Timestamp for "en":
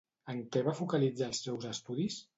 0.33-0.39